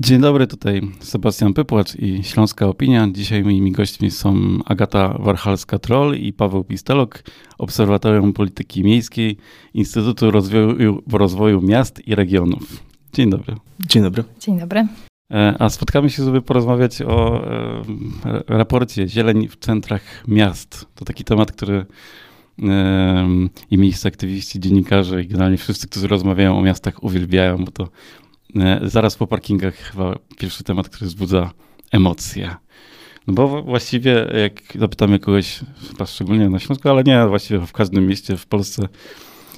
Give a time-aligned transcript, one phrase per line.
[0.00, 3.08] Dzień dobry, tutaj Sebastian Pypłacz i Śląska Opinia.
[3.12, 7.22] Dzisiaj moimi gośćmi są Agata Warchalska-Troll i Paweł Pistelok,
[7.58, 9.36] Obserwatorium Polityki Miejskiej
[9.74, 12.82] Instytutu Rozwoju, Rozwoju Miast i Regionów.
[13.12, 13.54] Dzień dobry.
[13.88, 14.24] Dzień dobry.
[14.40, 14.86] Dzień dobry.
[15.32, 17.82] E, a spotkamy się, żeby porozmawiać o e,
[18.48, 20.86] raporcie Zieleń w centrach miast.
[20.94, 21.86] To taki temat, który
[23.70, 27.88] i miejsce aktywiści, dziennikarze i generalnie wszyscy, którzy rozmawiają o miastach uwielbiają, bo to
[28.82, 31.50] zaraz po parkingach chyba pierwszy temat, który wzbudza
[31.92, 32.56] emocje.
[33.26, 38.06] No bo właściwie jak zapytamy kogoś, chyba szczególnie na Śląsku, ale nie, właściwie w każdym
[38.06, 38.88] mieście w Polsce,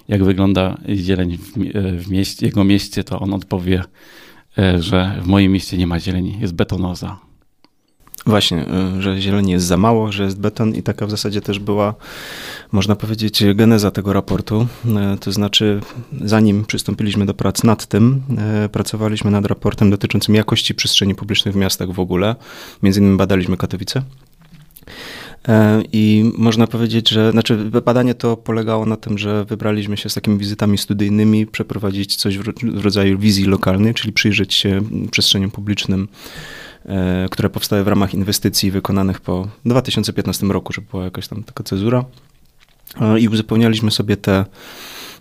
[0.09, 3.83] jak wygląda zieleń w, e, w mieście, jego mieście, to on odpowie,
[4.59, 7.30] e, że w moim mieście nie ma zieleni, jest betonoza.
[8.27, 8.67] Właśnie,
[8.99, 11.95] y, że zieleni jest za mało, że jest beton i taka w zasadzie też była,
[12.73, 14.67] można powiedzieć, geneza tego raportu.
[15.15, 15.81] Y, to znaczy,
[16.21, 18.23] zanim przystąpiliśmy do prac nad tym,
[18.65, 22.37] y, pracowaliśmy nad raportem dotyczącym jakości przestrzeni publicznych w miastach w ogóle.
[22.83, 24.03] Między innymi badaliśmy Katowice.
[25.93, 30.39] I można powiedzieć, że znaczy badanie to polegało na tym, że wybraliśmy się z takimi
[30.39, 36.09] wizytami studyjnymi, przeprowadzić coś w rodzaju wizji lokalnej, czyli przyjrzeć się przestrzeniom publicznym
[37.31, 42.05] które powstały w ramach inwestycji wykonanych po 2015 roku, że była jakaś tam taka cezura.
[43.01, 44.45] E, I uzupełnialiśmy sobie te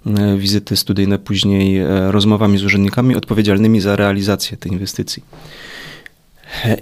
[0.06, 5.24] e, wizyty studyjne później rozmowami z urzędnikami odpowiedzialnymi za realizację tej inwestycji.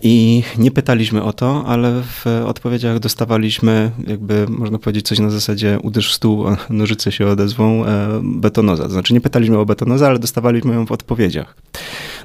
[0.04, 5.80] I nie pytaliśmy o to, ale w odpowiedziach dostawaliśmy, jakby można powiedzieć, coś na zasadzie
[5.84, 7.84] uderz w stół, nożyce się odezwą,
[8.22, 8.84] betonoza.
[8.84, 11.56] To znaczy nie pytaliśmy o betonozę, ale dostawaliśmy ją w odpowiedziach.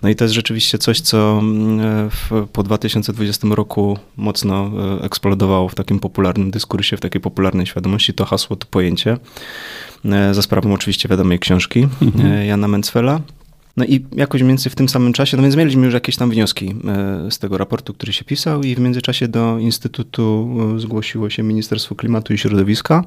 [0.02, 4.70] No i to jest rzeczywiście coś, co mm, w, po 2020 roku mocno
[5.00, 9.16] e, eksplodowało w takim popularnym dyskursie, w takiej popularnej świadomości, to hasło, to pojęcie.
[10.04, 12.32] E, za sprawą oczywiście wiadomej książki mhm.
[12.32, 13.20] E, Jana Mencfela.
[13.76, 16.30] No i jakoś mniej więcej w tym samym czasie, no więc mieliśmy już jakieś tam
[16.30, 16.74] wnioski
[17.30, 22.34] z tego raportu, który się pisał i w międzyczasie do Instytutu zgłosiło się Ministerstwo Klimatu
[22.34, 23.04] i Środowiska,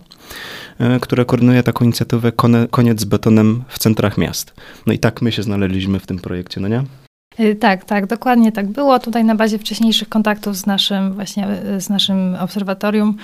[1.02, 2.32] które koordynuje taką inicjatywę
[2.72, 4.54] Koniec z betonem w centrach miast.
[4.86, 6.84] No i tak my się znaleźliśmy w tym projekcie, no nie?
[7.40, 9.00] Y, tak, tak, dokładnie tak było.
[9.00, 11.48] Tutaj na bazie wcześniejszych kontaktów z naszym właśnie,
[11.78, 13.18] y, z naszym obserwatorium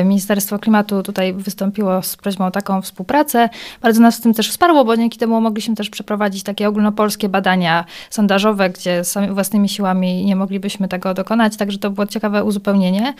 [0.00, 3.48] y, Ministerstwo Klimatu tutaj wystąpiło z prośbą o taką współpracę.
[3.82, 7.84] Bardzo nas w tym też wsparło, bo dzięki temu mogliśmy też przeprowadzić takie ogólnopolskie badania
[8.10, 13.14] sondażowe, gdzie sami własnymi siłami nie moglibyśmy tego dokonać, także to było ciekawe uzupełnienie.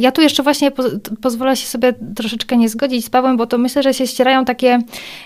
[0.00, 0.82] Ja tu jeszcze właśnie po,
[1.22, 4.78] pozwolę się sobie troszeczkę nie zgodzić z Pawłem, bo to myślę, że się ścierają takie,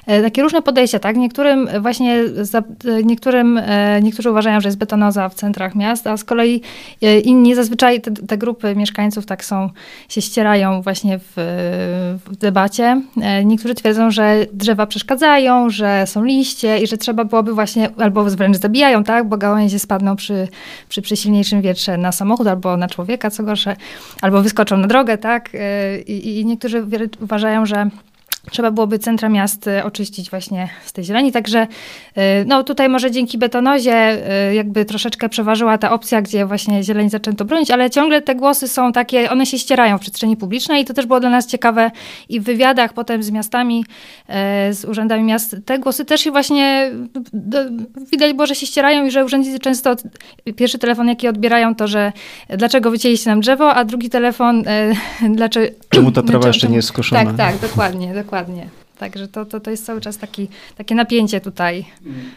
[0.07, 1.17] takie różne podejścia, tak?
[1.17, 2.25] Niektórym właśnie,
[3.05, 3.61] niektórym,
[4.03, 6.61] niektórym niektórzy uważają, że jest betonoza w centrach miast, a z kolei
[7.03, 9.71] e, inni zazwyczaj te, te grupy mieszkańców tak są,
[10.09, 11.33] się ścierają właśnie w,
[12.27, 13.03] w debacie.
[13.23, 18.25] E, niektórzy twierdzą, że drzewa przeszkadzają, że są liście i że trzeba byłoby właśnie, albo
[18.25, 20.49] wręcz zabijają, tak, bo gałęzie spadną przy,
[20.89, 23.77] przy, przy silniejszym wietrze na samochód albo na człowieka, co gorsze,
[24.23, 25.51] albo wyskoczą na drogę, tak.
[25.55, 26.87] E, I, i niektórzy
[27.21, 27.91] uważają, że
[28.51, 31.33] trzeba byłoby centra miast y, oczyścić właśnie z tej zieleni.
[31.33, 34.19] Także y, no, tutaj może dzięki betonozie
[34.51, 38.69] y, jakby troszeczkę przeważyła ta opcja, gdzie właśnie zieleń zaczęto bronić, ale ciągle te głosy
[38.69, 41.91] są takie, one się ścierają w przestrzeni publicznej i to też było dla nas ciekawe
[42.29, 43.85] i w wywiadach potem z miastami,
[44.71, 46.91] z urzędami miast, te głosy też się właśnie
[48.13, 49.97] widać było, że się ścierają i że urzędnicy często
[50.57, 52.13] pierwszy telefon, jaki odbierają, to, że
[52.49, 54.63] dlaczego wycięliście nam drzewo, a drugi telefon,
[55.37, 55.75] dlaczego...
[55.89, 57.25] Czemu ta trawa jeszcze nie jest skoszona?
[57.25, 58.32] Tak, tak, dokładnie, dokładnie.
[58.33, 58.69] Dokładnie.
[58.99, 61.85] Także to, to, to jest cały czas taki, takie napięcie tutaj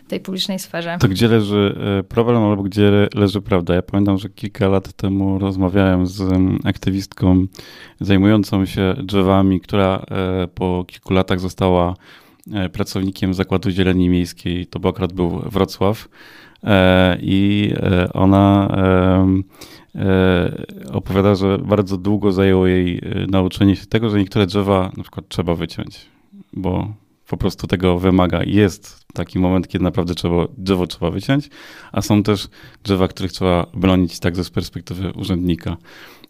[0.06, 0.98] w tej publicznej sferze.
[1.00, 3.76] To gdzie leży e, problem albo gdzie leży prawda?
[3.76, 6.24] Ja pamiętam, że kilka lat temu rozmawiałem z
[6.66, 7.46] aktywistką
[8.00, 11.94] zajmującą się drzewami, która e, po kilku latach została
[12.54, 14.68] e, pracownikiem Zakładu Zieleni Miejskiej.
[14.68, 16.08] To akurat był Wrocław.
[17.20, 17.74] I
[18.14, 18.70] ona
[20.94, 25.56] opowiada, że bardzo długo zajęło jej nauczenie się tego, że niektóre drzewa na przykład trzeba
[25.56, 26.06] wyciąć,
[26.54, 26.94] bo
[27.28, 28.44] po prostu tego wymaga.
[28.44, 31.50] Jest taki moment, kiedy naprawdę trzeba, drzewo trzeba wyciąć,
[31.92, 32.48] a są też
[32.84, 35.78] drzewa, których trzeba bronić także z perspektywy urzędnika.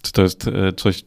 [0.03, 1.05] Czy to jest e, coś,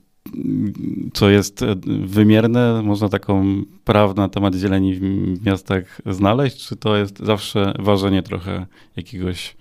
[1.12, 1.76] co jest e,
[2.06, 8.22] wymierne, można taką prawdę na temat zieleni w miastach znaleźć, czy to jest zawsze ważenie
[8.22, 8.66] trochę
[8.96, 9.56] jakiegoś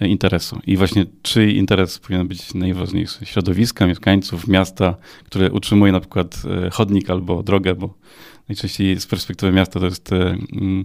[0.00, 0.60] interesu.
[0.66, 3.26] I właśnie czyj interes powinien być najważniejszy?
[3.26, 7.94] Środowiska, mieszkańców, miasta, które utrzymuje na przykład e, chodnik albo drogę, bo
[8.50, 10.84] najczęściej z perspektywy miasta to jest e, mm,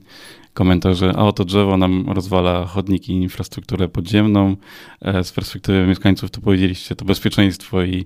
[0.53, 4.55] komentarz, że a oto drzewo nam rozwala chodniki i infrastrukturę podziemną.
[5.01, 8.05] E, z perspektywy mieszkańców to powiedzieliście to bezpieczeństwo i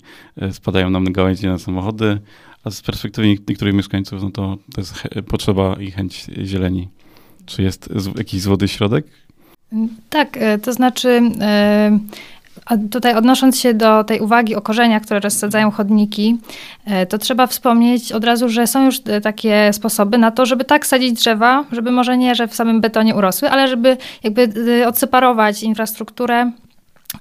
[0.51, 2.19] spadają nam gałęzie na samochody,
[2.63, 4.93] a z perspektywy niektórych mieszkańców no to, to jest
[5.27, 6.87] potrzeba i chęć zieleni.
[7.45, 9.05] Czy jest jakiś złoty środek?
[10.09, 11.21] Tak, to znaczy
[12.91, 16.37] tutaj odnosząc się do tej uwagi o korzeniach, które rozsadzają chodniki,
[16.85, 20.65] e, to trzeba wspomnieć od razu, że są już e, takie sposoby na to, żeby
[20.65, 24.49] tak sadzić drzewa, żeby może nie, że w samym betonie urosły, ale żeby jakby
[24.81, 26.51] e, odseparować infrastrukturę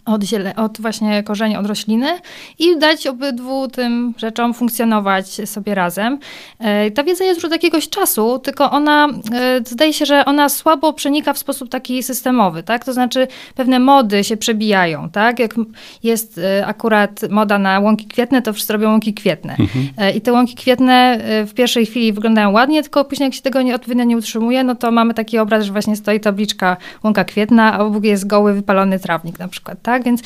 [0.04, 2.18] od, ziele, od właśnie korzeni, od rośliny
[2.58, 6.18] i dać obydwu tym rzeczom funkcjonować sobie razem.
[6.58, 10.48] E, ta wiedza jest już od jakiegoś czasu, tylko ona, e, zdaje się, że ona
[10.48, 12.84] słabo przenika w sposób taki systemowy, tak?
[12.84, 15.38] To znaczy pewne mody się przebijają, tak?
[15.38, 15.54] Jak
[16.02, 19.56] jest e, akurat moda na łąki kwietne, to wszyscy robią łąki kwietne.
[19.58, 20.14] Mhm.
[20.16, 23.74] I te łąki kwietne w pierwszej chwili wyglądają ładnie, tylko później jak się tego nie,
[23.74, 27.78] odpowiednio nie utrzymuje, no to mamy taki obraz, że właśnie stoi tabliczka łąka kwietna, a
[27.78, 30.04] obok jest goły, wypalony trawnik na przykład tak?
[30.04, 30.22] Więc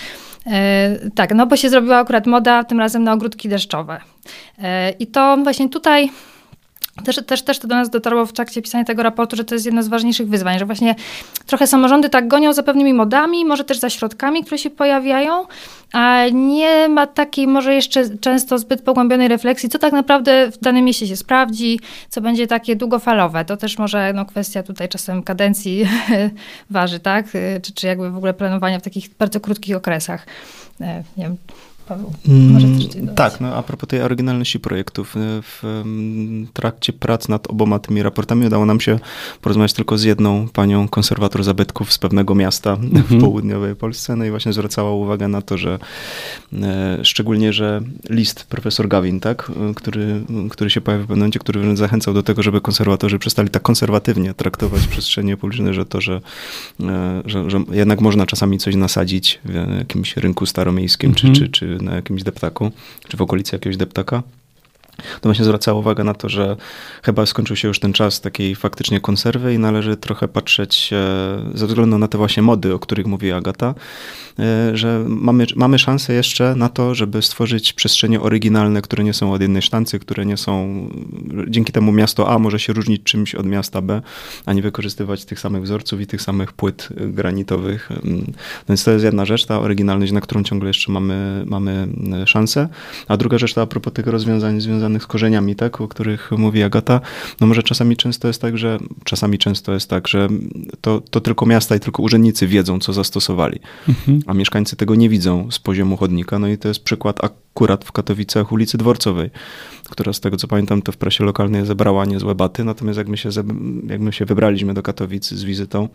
[0.47, 4.01] e, tak, no bo się zrobiła akurat moda tym razem na ogródki deszczowe.
[4.63, 6.11] E, I to właśnie tutaj
[7.05, 9.67] też, też, też to do nas dotarło w trakcie pisania tego raportu, że to jest
[9.67, 10.95] jedno z ważniejszych wyzwań, że właśnie
[11.47, 15.47] trochę samorządy tak gonią za pewnymi modami, może też za środkami, które się pojawiają,
[15.93, 20.85] a nie ma takiej może jeszcze często zbyt pogłębionej refleksji, co tak naprawdę w danym
[20.85, 23.45] mieście się sprawdzi, co będzie takie długofalowe.
[23.45, 25.89] To też może no, kwestia tutaj czasem kadencji
[26.71, 27.27] waży, tak?
[27.63, 30.27] Czy, czy jakby w ogóle planowania w takich bardzo krótkich okresach.
[30.81, 31.37] E, nie wiem,
[31.87, 35.63] Paweł, może mm, Tak, no a propos tej oryginalności projektów, y, w
[36.53, 38.99] trakcie prac nad oboma tymi raportami udało nam się
[39.41, 43.21] porozmawiać tylko z jedną panią konserwator zabytków z pewnego miasta w mhm.
[43.21, 45.79] południowej Polsce, no i właśnie zwracała uwagę na to, że
[46.53, 47.81] e, szczególnie, że
[48.11, 52.23] list profesor Gawin, tak, y, który, który się pojawił w pewnym momencie, który zachęcał do
[52.23, 56.21] tego, żeby konserwatorzy przestali tak konserwatywnie traktować przestrzenie publiczne, że to, że,
[57.25, 61.35] że, że jednak można czasami coś nasadzić w jakimś rynku staromiejskim, mhm.
[61.35, 62.71] czy, czy, czy na jakimś deptaku,
[63.09, 64.23] czy w okolicy jakiegoś deptaka
[65.21, 66.57] to właśnie zwracało uwagę na to, że
[67.03, 71.67] chyba skończył się już ten czas takiej faktycznie konserwy i należy trochę patrzeć e, ze
[71.67, 73.75] względu na te właśnie mody, o których mówi Agata,
[74.39, 79.33] e, że mamy, mamy szansę jeszcze na to, żeby stworzyć przestrzenie oryginalne, które nie są
[79.33, 80.89] od jednej sztancy, które nie są,
[81.49, 84.03] dzięki temu miasto A może się różnić czymś od miasta B,
[84.47, 87.91] a nie wykorzystywać tych samych wzorców i tych samych płyt granitowych.
[87.93, 88.33] Mm,
[88.69, 91.89] więc to jest jedna rzecz, ta oryginalność, na którą ciągle jeszcze mamy, mamy
[92.27, 92.69] szansę.
[93.09, 96.31] A druga rzecz to a propos tych rozwiązań związanych związanych z korzeniami, tak, o których
[96.31, 97.01] mówi Agata,
[97.41, 100.29] no może czasami często jest tak, że czasami często jest tak, że
[100.81, 104.21] to, to tylko miasta i tylko urzędnicy wiedzą, co zastosowali, mhm.
[104.27, 106.39] a mieszkańcy tego nie widzą z poziomu chodnika.
[106.39, 109.31] No i to jest przykład akurat w Katowicach ulicy Dworcowej,
[109.91, 113.17] która z tego co pamiętam to w prasie lokalnej zebrała niezłe baty, natomiast jak my
[113.17, 113.29] się,
[113.89, 115.89] jak my się wybraliśmy do Katowic z wizytą,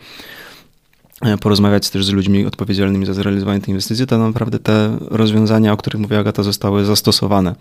[1.41, 6.01] porozmawiać też z ludźmi odpowiedzialnymi za zrealizowanie tej inwestycji, to naprawdę te rozwiązania, o których
[6.01, 7.55] mówiła Agata, zostały zastosowane.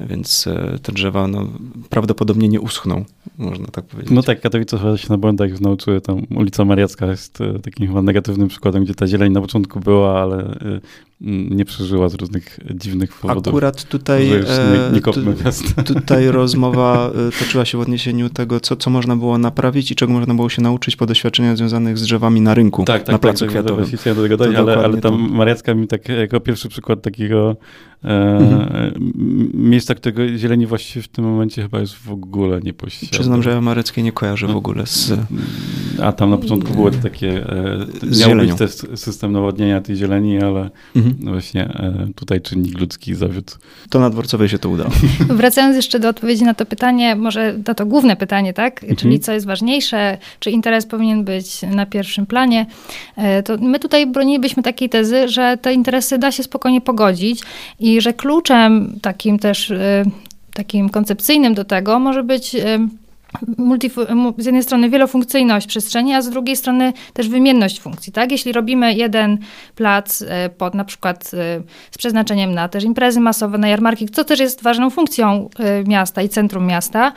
[0.00, 1.48] Więc e, te drzewa no,
[1.88, 3.04] prawdopodobnie nie uschną,
[3.38, 4.12] można tak powiedzieć.
[4.12, 6.00] No tak, Katowice się na błędach już nauczyły.
[6.00, 10.22] Tam ulica Mariacka jest e, takim chyba negatywnym przykładem, gdzie ta zieleń na początku była,
[10.22, 10.58] ale
[11.20, 13.46] nie przeżyła z różnych dziwnych powodów.
[13.46, 15.20] Akurat tutaj, nie, nie tu,
[15.94, 20.34] tutaj rozmowa toczyła się w odniesieniu tego, co, co można było naprawić i czego można
[20.34, 23.48] było się nauczyć po doświadczeniach związanych z drzewami na rynku tak, tak, na placu tak,
[23.48, 23.86] kwiatowym.
[24.04, 25.30] Tak, dojść, ale, ale tam.
[25.30, 27.56] Mariacka mi tak jako pierwszy przykład takiego
[27.97, 28.94] e, mhm.
[29.54, 33.10] miejsca, którego zieleni właściwie w tym momencie chyba już w ogóle nie posiada.
[33.10, 34.56] Przyznam, że ja Mareckie nie kojarzę w no.
[34.56, 35.12] ogóle z...
[36.02, 37.46] A tam na początku było to takie...
[37.48, 37.86] E,
[38.20, 41.16] miał być też system nawodnienia tej zieleni, ale mhm.
[41.20, 43.52] no właśnie e, tutaj czynnik ludzki zawiódł.
[43.90, 44.90] To na Dworcowej się to udało.
[45.28, 48.82] Wracając jeszcze do odpowiedzi na to pytanie, może na to główne pytanie, tak?
[48.82, 48.96] Mhm.
[48.96, 52.66] Czyli co jest ważniejsze, czy interes powinien być na pierwszym planie,
[53.16, 57.42] E, to my tutaj bronilibyśmy takiej tezy, że te interesy da się spokojnie pogodzić
[57.80, 60.04] i że kluczem takim też e,
[60.54, 62.88] takim koncepcyjnym do tego może być e,
[64.38, 68.12] z jednej strony wielofunkcyjność przestrzeni, a z drugiej strony też wymienność funkcji.
[68.12, 68.32] Tak?
[68.32, 69.38] Jeśli robimy jeden
[69.74, 70.24] plac
[70.58, 71.30] pod na przykład
[71.90, 75.48] z przeznaczeniem na też imprezy masowe, na jarmarki, co też jest ważną funkcją
[75.86, 77.12] miasta i centrum miasta,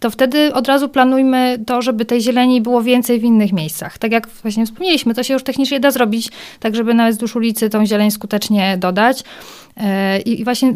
[0.00, 3.98] to wtedy od razu planujmy to, żeby tej zieleni było więcej w innych miejscach.
[3.98, 6.28] Tak jak właśnie wspomnieliśmy, to się już technicznie da zrobić,
[6.60, 9.24] tak żeby nawet wzdłuż ulicy tą zieleń skutecznie dodać.
[10.24, 10.74] I właśnie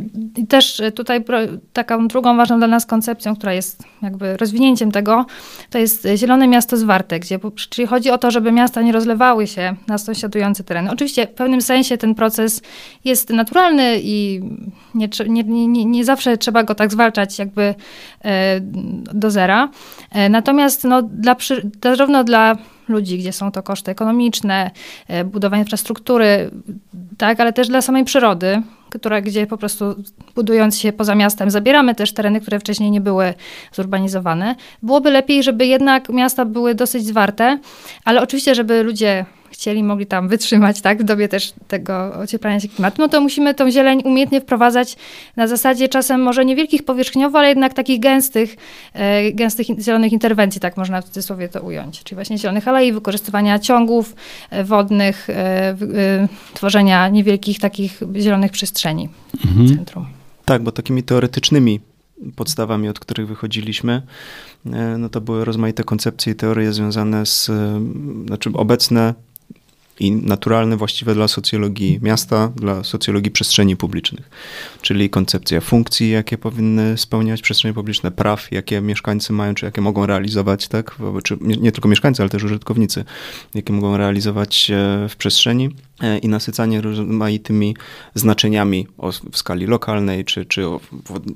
[0.48, 1.24] też tutaj
[1.72, 5.26] taką drugą ważną dla nas koncepcją, która jest jakby rozwinięciem tego,
[5.70, 7.38] to jest Zielone Miasto Zwarte, gdzie,
[7.70, 10.90] czyli chodzi o to, żeby miasta nie rozlewały się na sąsiadujące tereny.
[10.90, 12.62] Oczywiście w pewnym sensie ten proces
[13.04, 14.40] jest naturalny i
[14.94, 17.74] nie, nie, nie, nie zawsze trzeba go tak zwalczać jakby
[18.24, 18.60] e,
[19.14, 19.68] do zera.
[20.10, 21.36] E, natomiast no, dla,
[21.82, 22.56] zarówno dla
[22.90, 24.70] ludzi, gdzie są to koszty ekonomiczne,
[25.24, 26.50] budowanie infrastruktury,
[27.18, 29.84] tak, ale też dla samej przyrody, która, gdzie po prostu
[30.34, 33.34] budując się poza miastem, zabieramy też tereny, które wcześniej nie były
[33.72, 34.54] zurbanizowane.
[34.82, 37.58] Byłoby lepiej, żeby jednak miasta były dosyć zwarte,
[38.04, 42.68] ale oczywiście, żeby ludzie chcieli, mogli tam wytrzymać, tak, w dobie też tego ocieplania się
[42.68, 44.96] klimatu, no to musimy tą zieleń umiejętnie wprowadzać
[45.36, 48.56] na zasadzie czasem może niewielkich powierzchniowo, ale jednak takich gęstych,
[48.92, 52.02] e, gęstych zielonych interwencji, tak można w cudzysłowie to ująć.
[52.02, 54.14] Czyli właśnie zielonych alei, wykorzystywania ciągów
[54.50, 59.08] e, wodnych, e, tworzenia niewielkich takich zielonych przestrzeni
[59.46, 59.66] mhm.
[59.66, 60.06] w centrum.
[60.44, 61.80] Tak, bo takimi teoretycznymi
[62.36, 64.02] podstawami, od których wychodziliśmy,
[64.98, 67.50] no to były rozmaite koncepcje i teorie związane z,
[68.26, 69.14] znaczy obecne
[70.00, 74.30] i naturalne, właściwe dla socjologii miasta, dla socjologii przestrzeni publicznych.
[74.82, 80.06] Czyli koncepcja funkcji, jakie powinny spełniać przestrzenie publiczne, praw, jakie mieszkańcy mają, czy jakie mogą
[80.06, 80.96] realizować, tak?
[81.24, 83.04] Czy nie tylko mieszkańcy, ale też użytkownicy,
[83.54, 85.70] jakie mogą realizować e, w przestrzeni
[86.22, 87.76] i nasycanie rozmaitymi
[88.14, 88.86] znaczeniami
[89.32, 90.62] w skali lokalnej, czy, czy,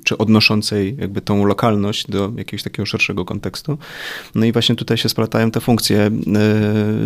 [0.03, 3.77] czy odnoszącej jakby tą lokalność do jakiegoś takiego szerszego kontekstu.
[4.35, 6.11] No i właśnie tutaj się splatają te funkcje e,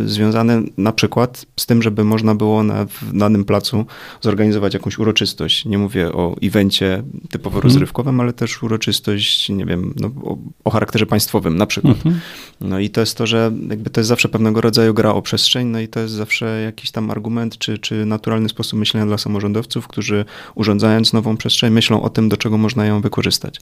[0.06, 3.86] związane na przykład z tym, żeby można było na w danym placu
[4.22, 5.66] zorganizować jakąś uroczystość.
[5.66, 7.64] Nie mówię o evencie typowo mhm.
[7.64, 11.96] rozrywkowym, ale też uroczystość, nie wiem, no, o, o, charakterze państwowym na przykład.
[11.96, 12.20] Mhm.
[12.62, 15.68] No i to jest to, że jakby to jest zawsze pewnego rodzaju gra o przestrzeń,
[15.68, 19.88] no i to jest zawsze jakiś tam argument czy, czy naturalny sposób myślenia dla samorządowców,
[19.88, 20.26] którzy
[20.56, 23.62] urządzając nową przestrzeń, myślą o tym, do czego można ją wykorzystać.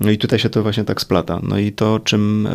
[0.00, 1.40] No i tutaj się to właśnie tak splata.
[1.42, 2.48] No i to, czym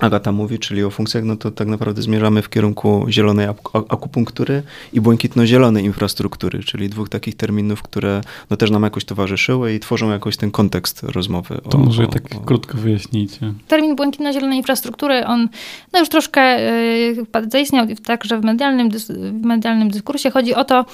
[0.00, 3.48] Agata mówi, czyli o funkcjach, no to tak naprawdę zmierzamy w kierunku zielonej
[3.88, 4.62] akupunktury
[4.92, 10.10] i błękitno-zielonej infrastruktury, czyli dwóch takich terminów, które no też nam jakoś towarzyszyły i tworzą
[10.10, 11.60] jakoś ten kontekst rozmowy.
[11.70, 12.40] To o, może o, tak o...
[12.40, 13.52] krótko wyjaśnijcie.
[13.68, 15.48] Termin błękitno-zielonej infrastruktury, on
[15.92, 20.30] no już troszkę y, zaistniał także w medialnym, w medialnym dyskursie.
[20.30, 20.84] Chodzi o to...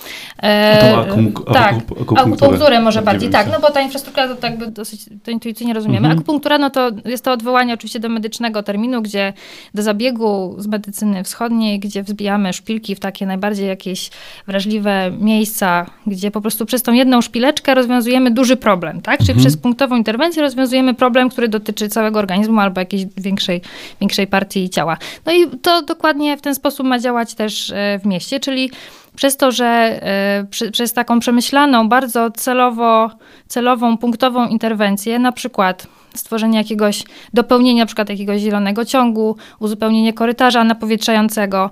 [0.43, 5.05] E, akum, tak, akupunkturę, akupunkturę może bardziej, tak, no bo ta infrastruktura to tak dosyć
[5.23, 6.07] to intuicyjnie rozumiemy.
[6.07, 6.19] Mhm.
[6.19, 9.33] Akupunktura, no to jest to odwołanie oczywiście do medycznego terminu, gdzie
[9.75, 14.11] do zabiegu z medycyny wschodniej, gdzie wzbijamy szpilki w takie najbardziej jakieś
[14.47, 19.19] wrażliwe miejsca, gdzie po prostu przez tą jedną szpileczkę rozwiązujemy duży problem, tak?
[19.19, 19.41] Czyli mhm.
[19.45, 23.61] przez punktową interwencję rozwiązujemy problem, który dotyczy całego organizmu albo jakiejś większej,
[24.01, 24.97] większej partii ciała.
[25.27, 28.71] No i to dokładnie w ten sposób ma działać też e, w mieście, czyli
[29.17, 33.11] przez to, że e, przy, przez taką przemyślaną, bardzo celowo,
[33.49, 37.05] celową, punktową interwencję, na przykład stworzenie jakiegoś
[37.35, 41.71] dopełnienia, na przykład jakiegoś zielonego ciągu, uzupełnienie korytarza napowietrzającego,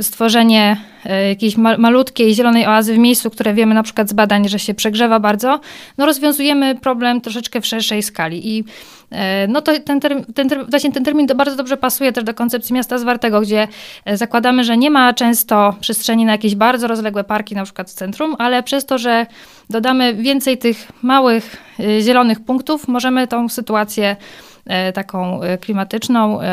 [0.00, 4.58] stworzenie e, jakiejś malutkiej zielonej oazy w miejscu, które wiemy na przykład z badań, że
[4.58, 5.60] się przegrzewa bardzo,
[5.98, 8.56] no rozwiązujemy problem troszeczkę w szerszej skali.
[8.56, 8.64] I
[9.10, 12.74] e, no to ten, term, ten, właśnie ten termin bardzo dobrze pasuje też do koncepcji
[12.74, 13.68] miasta zwartego, gdzie
[14.14, 18.36] zakładamy, że nie ma często przestrzeni na jakieś bardzo rozległe parki, na przykład w centrum,
[18.38, 19.26] ale przez to, że
[19.70, 21.56] dodamy więcej tych małych
[22.00, 24.16] zielonych punktów, możemy tą sytuację
[24.55, 24.55] E,
[24.94, 26.44] taką e, klimatyczną e,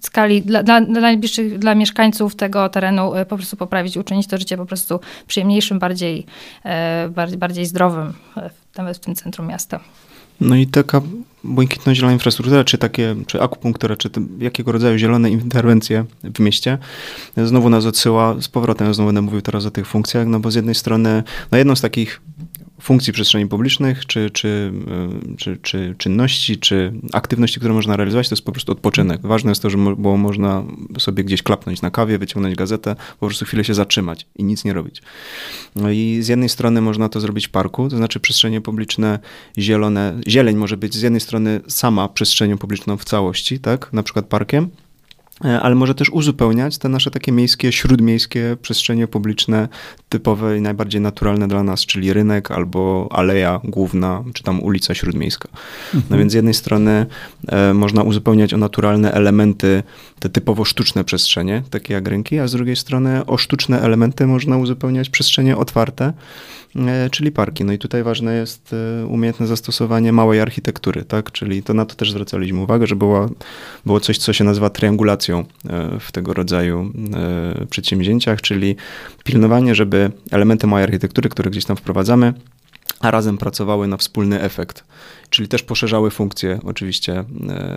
[0.00, 4.38] w skali dla, dla, dla najbliższych, dla mieszkańców tego terenu po prostu poprawić, uczynić to
[4.38, 6.26] życie po prostu przyjemniejszym, bardziej,
[7.10, 8.12] bardziej, bardziej zdrowym,
[8.76, 9.80] nawet w tym centrum miasta.
[10.40, 11.00] No i taka
[11.44, 16.78] błękitno-zielona infrastruktura, czy takie, czy akupunktura, czy jakiego rodzaju zielone interwencje w mieście,
[17.36, 20.54] znowu nas odsyła z powrotem, znowu będę mówił teraz o tych funkcjach, no bo z
[20.54, 22.20] jednej strony, no jedną z takich
[22.84, 24.72] funkcji przestrzeni publicznych, czy, czy,
[25.32, 29.20] e, czy, czy czynności, czy aktywności, które można realizować, to jest po prostu odpoczynek.
[29.22, 30.64] Ważne jest to, że było można
[30.98, 34.72] sobie gdzieś klapnąć na kawie, wyciągnąć gazetę, po prostu chwilę się zatrzymać i nic nie
[34.72, 35.02] robić.
[35.76, 39.18] No i z jednej strony można to zrobić w parku, to znaczy przestrzenie publiczne
[39.58, 44.26] zielone, zieleń może być z jednej strony sama przestrzenią publiczną w całości, tak, na przykład
[44.26, 44.70] parkiem,
[45.44, 49.68] E, ale może też uzupełniać te nasze takie miejskie, śródmiejskie przestrzenie publiczne,
[50.14, 55.48] typowe i najbardziej naturalne dla nas, czyli rynek albo aleja główna, czy tam ulica śródmiejska.
[55.94, 56.20] No mhm.
[56.20, 57.06] Więc z jednej strony
[57.48, 59.82] e, można uzupełniać o naturalne elementy,
[60.18, 64.58] te typowo sztuczne przestrzenie, takie jak rynki, a z drugiej strony o sztuczne elementy można
[64.58, 66.12] uzupełniać przestrzenie otwarte,
[66.76, 67.64] E, czyli parki.
[67.64, 71.32] No i tutaj ważne jest e, umiejętne zastosowanie małej architektury, tak?
[71.32, 73.30] Czyli to na to też zwracaliśmy uwagę, że było,
[73.86, 76.92] było coś, co się nazywa triangulacją e, w tego rodzaju
[77.70, 78.76] przedsięwzięciach, czyli
[79.24, 82.34] pilnowanie, żeby elementy małej architektury, które gdzieś tam wprowadzamy,
[83.00, 84.84] a razem pracowały na wspólny efekt,
[85.30, 87.24] czyli też poszerzały funkcję oczywiście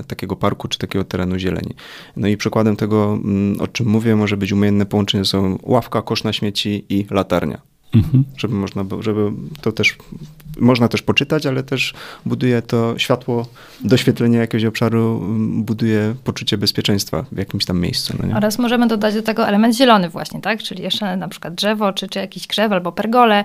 [0.08, 1.76] takiego parku czy takiego terenu zieleni.
[2.16, 6.24] No i przykładem tego, mm, o czym mówię, może być umiejętne połączenie są ławka, kosz
[6.24, 7.62] na śmieci i latarnia
[7.96, 8.24] Mhm.
[8.38, 9.98] Żeby można było, żeby to też
[10.60, 11.94] można też poczytać, ale też
[12.26, 13.46] buduje to światło,
[13.84, 18.14] doświetlenie jakiegoś obszaru, mm, buduje poczucie bezpieczeństwa w jakimś tam miejscu.
[18.24, 20.64] No Oraz możemy dodać do tego element zielony właśnie, tak?
[20.64, 23.44] Czyli jeszcze na przykład drzewo, czy, czy jakiś krzew albo pergole,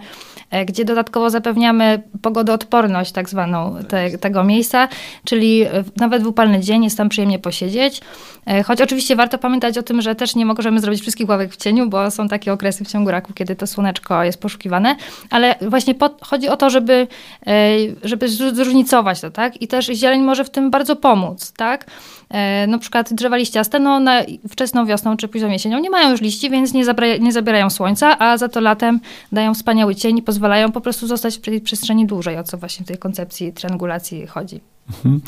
[0.51, 4.89] e, gdzie dodatkowo zapewniamy pogodoodporność tak zwaną te, tego miejsca,
[5.25, 5.65] czyli
[5.97, 8.01] nawet w upalny dzień jest tam przyjemnie posiedzieć.
[8.47, 11.57] E, choć oczywiście warto pamiętać o tym, że też nie możemy zrobić wszystkich ławek w
[11.57, 14.97] cieniu, bo są takie okresy w ciągu roku, kiedy to słoneczko jest poszukiwane,
[15.31, 17.07] ale właśnie po, chodzi o to, żeby,
[17.47, 19.63] e, żeby zróżnicować to, tak?
[19.63, 21.87] I też zieleń może w tym bardzo pomóc, tak?
[22.31, 26.21] E, na przykład drzewa liściaste, no na wczesną wiosną czy późną jesienią nie mają już
[26.21, 29.01] liści, więc nie, zabra- nie zabierają słońca, a za to latem
[29.33, 32.85] dają wspaniały cień i pozwalają po prostu zostać w tej przestrzeni dłużej, o co właśnie
[32.85, 34.72] w tej koncepcji triangulacji chodzi.
[34.89, 35.21] Mhm.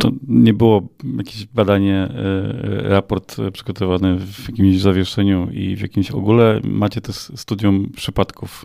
[0.00, 6.60] To nie było jakieś badanie, e, raport przygotowany w jakimś zawieszeniu i w jakimś ogóle
[6.64, 8.64] macie to studium przypadków.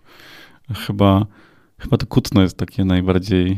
[0.74, 1.26] Chyba,
[1.78, 3.58] chyba to kutno jest takie najbardziej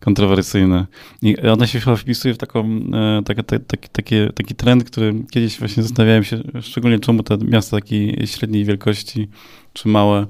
[0.00, 0.86] kontrowersyjne.
[1.22, 5.82] I ona się chyba wpisuje w taką, e, taki, taki, taki, trend, który kiedyś właśnie
[5.82, 9.28] zastanawiałem się, szczególnie czemu te miasta takiej średniej wielkości,
[9.72, 10.26] czy małe, e,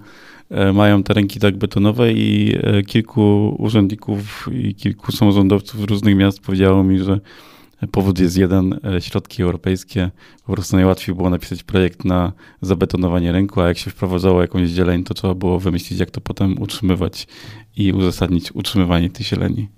[0.75, 6.85] mają te ręki tak betonowe i e, kilku urzędników i kilku samorządowców różnych miast powiedziało
[6.85, 7.21] mi, że
[7.91, 10.11] powód jest jeden, środki europejskie.
[10.47, 15.05] Po prostu najłatwiej było napisać projekt na zabetonowanie rynku, a jak się wprowadzało jakąś zieleń,
[15.05, 17.27] to trzeba było wymyślić, jak to potem utrzymywać
[17.77, 19.69] i uzasadnić utrzymywanie tej zieleni.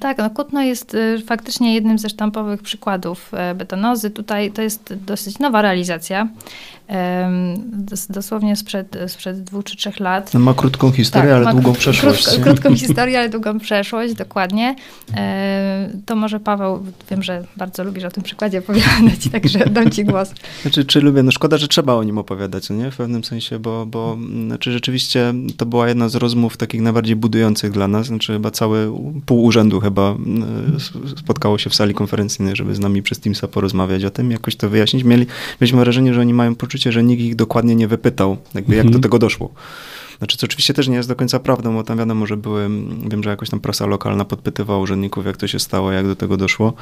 [0.00, 4.10] Tak, no Kutno jest y, faktycznie jednym ze sztampowych przykładów e, betonozy.
[4.10, 6.28] Tutaj to jest dosyć nowa realizacja
[8.10, 10.34] dosłownie sprzed, sprzed dwóch czy trzech lat.
[10.34, 12.24] ma krótką historię, tak, ale długą przeszłość.
[12.24, 14.76] Krótko, krótką historię, ale długą przeszłość, dokładnie.
[16.06, 20.32] To może Paweł, wiem, że bardzo lubisz o tym przykładzie opowiadać, także dam ci głos.
[20.62, 21.22] Znaczy, czy lubię?
[21.22, 22.90] No szkoda, że trzeba o nim opowiadać, nie?
[22.90, 27.70] W pewnym sensie, bo, bo znaczy rzeczywiście to była jedna z rozmów takich najbardziej budujących
[27.70, 28.06] dla nas.
[28.06, 28.92] Znaczy chyba cały
[29.26, 30.16] pół urzędu chyba
[31.16, 34.68] spotkało się w sali konferencyjnej, żeby z nami przez Teamsa porozmawiać o tym, jakoś to
[34.68, 35.04] wyjaśnić.
[35.04, 35.26] Mieli,
[35.60, 38.88] mieliśmy wrażenie, że oni mają poczucie że nikt ich dokładnie nie wypytał, jakby jak do
[38.88, 39.02] mhm.
[39.02, 39.54] tego doszło.
[40.18, 42.68] Znaczy, co oczywiście też nie jest do końca prawdą, bo tam wiadomo, że były,
[43.08, 46.36] wiem, że jakoś tam prasa lokalna podpytywała urzędników, jak to się stało, jak do tego
[46.36, 46.72] doszło.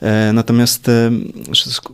[0.00, 1.10] E, natomiast e,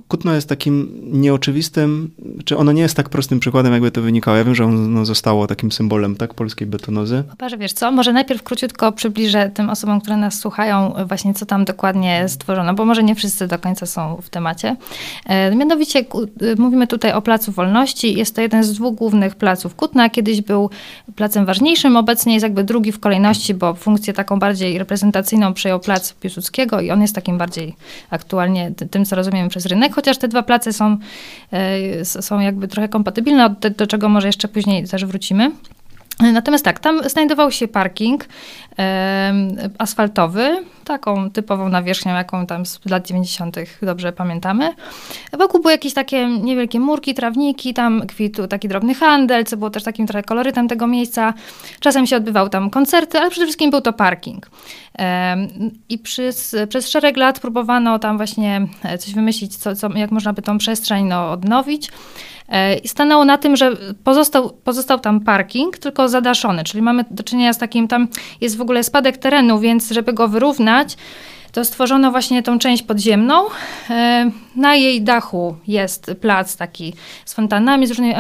[0.09, 2.11] Kutno jest takim nieoczywistym,
[2.45, 4.37] czy ono nie jest tak prostym przykładem, jakby to wynikało.
[4.37, 7.25] Ja wiem, że ono zostało takim symbolem, tak, polskiej betonozy.
[7.31, 11.65] Poparze, wiesz co, może najpierw króciutko przybliżę tym osobom, które nas słuchają, właśnie co tam
[11.65, 14.77] dokładnie stworzono, bo może nie wszyscy do końca są w temacie.
[15.27, 16.05] E, mianowicie
[16.59, 18.15] mówimy tutaj o Placu Wolności.
[18.19, 20.11] Jest to jeden z dwóch głównych placów Kutna.
[20.11, 20.71] Kiedyś był był
[21.17, 21.97] placem ważniejszym.
[21.97, 26.91] Obecnie jest jakby drugi w kolejności, bo funkcję taką bardziej reprezentacyjną przejął plac Piłsudskiego i
[26.91, 27.75] on jest takim bardziej
[28.11, 30.99] aktualnie tym, co rozumiemy przez rynek, chociaż te dwa place są,
[31.53, 35.51] e, są jakby trochę kompatybilne, do, do czego może jeszcze później też wrócimy.
[36.21, 38.29] Natomiast tak, tam znajdował się parking
[38.79, 39.33] e,
[39.79, 43.57] asfaltowy, taką typową nawierzchnią, jaką tam z lat 90.
[43.83, 44.75] dobrze pamiętamy.
[45.33, 49.83] Wokół były jakieś takie niewielkie murki, trawniki, tam kwitł taki drobny handel, co było też
[49.83, 51.35] takim trochę kolorytem tego miejsca.
[51.81, 54.51] Czasem się odbywały tam koncerty, ale przede wszystkim był to parking.
[54.99, 55.37] E,
[55.89, 58.67] I przez, przez szereg lat próbowano tam właśnie
[58.99, 61.91] coś wymyślić, co, co, jak można by tą przestrzeń no, odnowić.
[62.49, 67.53] E, stanęło na tym, że pozostał, pozostał tam parking, tylko zadaszony, czyli mamy do czynienia
[67.53, 68.09] z takim, tam
[68.41, 70.97] jest w ogóle spadek terenu, więc żeby go wyrównać,
[71.53, 73.45] to stworzono właśnie tą część podziemną.
[73.91, 78.15] E, na jej dachu jest plac taki z fontannami, z różnymi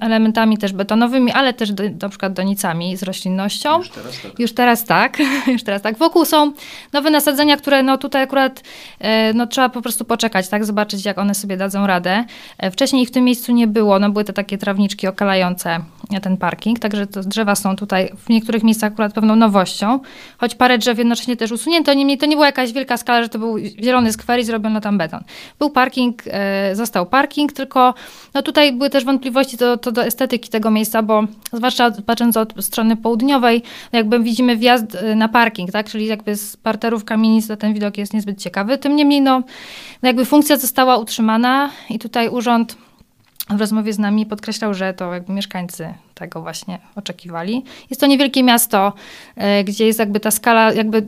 [0.00, 3.78] elementami też betonowymi, ale też do, na przykład donicami z roślinnością.
[3.78, 4.38] Już teraz tak.
[4.38, 5.18] Już teraz tak.
[5.54, 5.98] Już teraz tak.
[5.98, 6.52] Wokół są
[6.92, 8.62] nowe nasadzenia, które no tutaj akurat
[8.98, 12.24] e, no, trzeba po prostu poczekać, tak, zobaczyć jak one sobie dadzą radę.
[12.58, 15.80] E, wcześniej ich w tym miejscu nie było, no były to takie trawnичki okalające
[16.22, 20.00] ten parking, także to drzewa są tutaj w niektórych miejscach akurat pewną nowością,
[20.38, 23.38] choć parę drzew jednocześnie też usunięto, niemniej to nie była jakaś wielka skala, że to
[23.38, 25.24] był zielony skwer i zrobiono tam beton.
[25.58, 27.94] Był parking, e, został parking, tylko
[28.34, 32.64] no tutaj były też wątpliwości co do, do estetyki tego miejsca, bo zwłaszcza patrząc od
[32.64, 33.62] strony południowej,
[33.92, 37.98] no jakby widzimy wjazd e, na parking, tak, czyli jakby z parterów kamienic ten widok
[37.98, 38.78] jest niezbyt ciekawy.
[38.78, 39.42] Tym niemniej no,
[40.02, 42.76] no jakby funkcja została utrzymana i tutaj urząd
[43.50, 47.64] w rozmowie z nami podkreślał, że to jakby mieszkańcy tego właśnie oczekiwali.
[47.90, 48.92] Jest to niewielkie miasto,
[49.36, 51.06] e, gdzie jest jakby ta skala, jakby,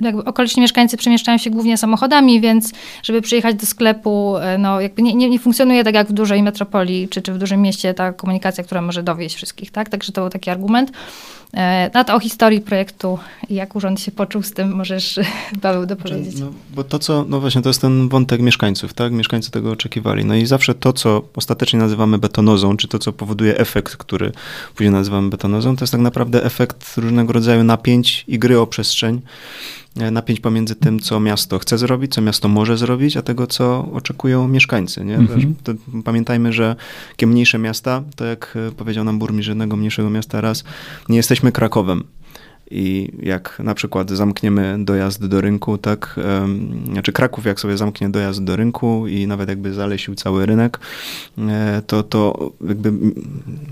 [0.00, 5.02] jakby okoliczni mieszkańcy przemieszczają się głównie samochodami, więc żeby przyjechać do sklepu, e, no jakby
[5.02, 8.12] nie, nie, nie funkcjonuje tak jak w dużej metropolii, czy, czy w dużym mieście ta
[8.12, 9.88] komunikacja, która może dowieść wszystkich, tak?
[9.88, 10.92] Także to był taki argument.
[11.54, 15.20] E, no to o historii projektu i jak urząd się poczuł z tym, możesz
[15.62, 16.40] Paweł dopowiedzieć.
[16.40, 19.12] No, bo to, co, no właśnie, to jest ten wątek mieszkańców, tak?
[19.12, 20.24] Mieszkańcy tego oczekiwali.
[20.24, 24.32] No i zawsze to, co ostatecznie nazywamy betonozą, czy to, co powoduje efekt, który
[24.74, 29.20] później nazywamy betonozą, to jest tak naprawdę efekt różnego rodzaju napięć i gry o przestrzeń,
[29.96, 33.88] e, napięć pomiędzy tym, co miasto chce zrobić, co miasto może zrobić, a tego, co
[33.92, 35.04] oczekują mieszkańcy.
[35.04, 35.16] Nie?
[35.16, 35.54] Mhm.
[35.64, 35.72] To,
[36.04, 36.76] pamiętajmy, że
[37.10, 40.64] jakie mniejsze miasta, to jak e, powiedział nam burmistrz jednego mniejszego miasta raz,
[41.08, 42.04] nie jesteśmy Krakowem
[42.72, 46.20] i jak na przykład zamkniemy dojazd do rynku, tak,
[46.92, 50.80] znaczy Kraków jak sobie zamknie dojazd do rynku i nawet jakby zalesił cały rynek,
[51.38, 52.92] e, to, to jakby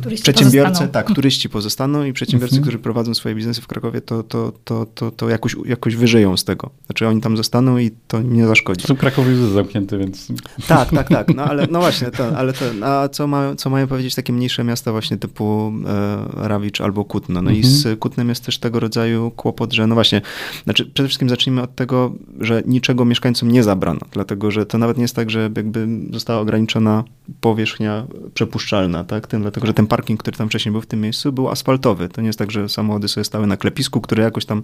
[0.02, 0.92] turyści przedsiębiorcy, pozostaną.
[0.92, 2.62] tak, turyści pozostaną i przedsiębiorcy, mhm.
[2.62, 6.44] którzy prowadzą swoje biznesy w Krakowie, to, to, to, to, to jakoś, jakoś wyżyją z
[6.44, 6.70] tego.
[6.86, 8.86] Znaczy oni tam zostaną i to nie zaszkodzi.
[8.86, 10.28] To Kraków jest zamknięty, więc...
[10.68, 13.86] Tak, tak, tak, no ale no właśnie, to, ale to, a co, ma, co mają
[13.86, 17.42] powiedzieć takie mniejsze miasta właśnie typu e, Rawicz albo Kutno?
[17.42, 17.56] No mhm.
[17.56, 20.22] i z Kutnem jest też tego rodzaju rodzaju kłopot, że no właśnie,
[20.64, 24.96] znaczy przede wszystkim zacznijmy od tego, że niczego mieszkańcom nie zabrano, dlatego że to nawet
[24.96, 27.04] nie jest tak, że jakby została ograniczona
[27.40, 31.32] powierzchnia przepuszczalna, tak, tym, dlatego że ten parking, który tam wcześniej był w tym miejscu,
[31.32, 32.08] był asfaltowy.
[32.08, 34.62] To nie jest tak, że samochody sobie stały na klepisku, które jakoś tam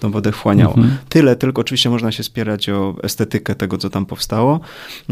[0.00, 0.76] tą wodę wchłaniało.
[0.76, 0.96] Mhm.
[1.08, 4.60] Tyle, tylko oczywiście można się spierać o estetykę tego, co tam powstało,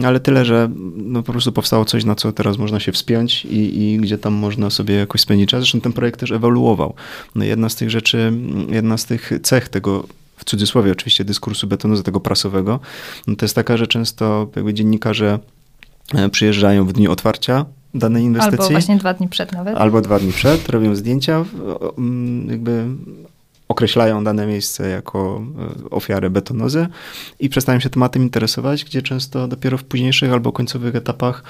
[0.04, 3.82] ale tyle, że no po prostu powstało coś, na co teraz można się wspiąć i,
[3.82, 5.60] i gdzie tam można sobie jakoś spędzić czas.
[5.60, 6.94] Zresztą ten projekt też ewoluował.
[7.34, 8.32] No jedna z tych rzeczy,
[8.68, 12.80] jedna z tych cech tego w cudzysłowie oczywiście dyskursu betonu, tego prasowego,
[13.26, 15.38] no to jest taka, że często jakby dziennikarze
[16.14, 18.60] e, przyjeżdżają w dniu otwarcia danej inwestycji.
[18.60, 19.76] Albo właśnie dwa dni przed nawet.
[19.76, 21.44] Albo dwa dni przed, robią zdjęcia,
[22.48, 22.84] jakby
[23.70, 25.42] określają dane miejsce jako
[25.86, 26.86] e, ofiarę betonozy
[27.40, 31.42] i przestają się tematem interesować, gdzie często dopiero w późniejszych albo końcowych etapach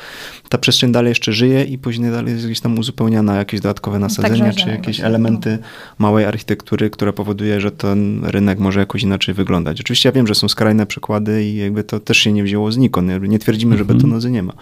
[0.48, 4.00] ta przestrzeń dalej jeszcze żyje i później dalej jest gdzieś tam uzupełniana jakieś dodatkowe tak,
[4.00, 5.58] nasadzenia, tak, czy jakieś elementy
[5.98, 9.80] małej architektury, która powoduje, że ten rynek może jakoś inaczej wyglądać.
[9.80, 13.10] Oczywiście ja wiem, że są skrajne przykłady i jakby to też się nie wzięło znikąd.
[13.28, 13.98] Nie twierdzimy, że mhm.
[13.98, 14.52] betonozy nie ma.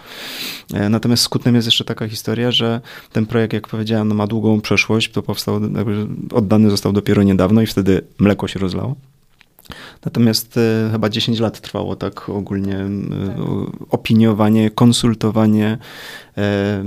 [0.73, 2.81] E, natomiast skutkiem jest jeszcze taka historia, że
[3.13, 5.61] ten projekt, jak powiedziałem, no ma długą przeszłość, to powstał,
[6.33, 8.95] oddany został dopiero niedawno dawno i wtedy mleko się rozlało.
[10.05, 12.89] Natomiast e, chyba 10 lat trwało tak ogólnie e,
[13.27, 13.37] tak.
[13.89, 15.77] opiniowanie, konsultowanie.
[16.37, 16.83] E,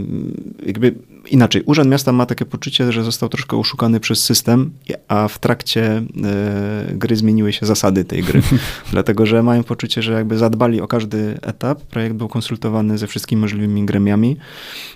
[0.66, 0.94] jakby
[1.30, 4.70] inaczej, Urząd Miasta ma takie poczucie, że został troszkę oszukany przez system,
[5.08, 8.42] a w trakcie e, gry zmieniły się zasady tej gry.
[8.92, 11.82] Dlatego, że mają poczucie, że jakby zadbali o każdy etap.
[11.82, 14.37] Projekt był konsultowany ze wszystkimi możliwymi gremiami,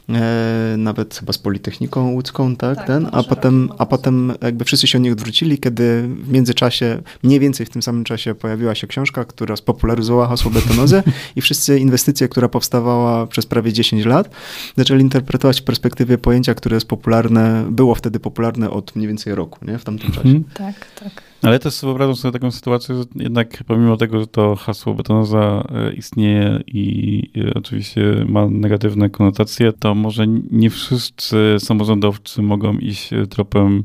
[0.08, 4.86] e, nawet chyba z Politechniką Łódzką, tak, tak ten, a potem, a potem jakby wszyscy
[4.86, 8.86] się o nich odwrócili, kiedy w międzyczasie, mniej więcej w tym samym czasie pojawiła się
[8.86, 11.02] książka, która spopularyzowała hasło betonozy
[11.36, 14.30] i wszyscy inwestycje, która powstawała przez prawie 10 lat,
[14.76, 19.64] zaczęli interpretować w perspektywie pojęcia, które jest popularne, było wtedy popularne od mniej więcej roku,
[19.64, 19.78] nie?
[19.78, 20.28] W tamtym czasie.
[20.28, 20.44] Mhm.
[20.54, 21.22] Tak, tak.
[21.42, 25.92] Ale też wyobrażam sobie taką sytuację, że jednak pomimo tego, że to hasło betonoza e,
[25.92, 33.84] istnieje i e, oczywiście ma negatywne konotacje, to może nie wszyscy samorządowcy mogą iść tropem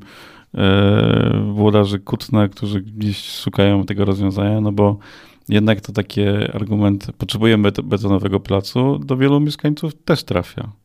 [0.54, 4.98] e, włodarzy Kutna, którzy gdzieś szukają tego rozwiązania, no bo
[5.50, 6.22] jednak to taki
[6.54, 10.81] argument, potrzebujemy betonowego placu, do wielu mieszkańców też trafia.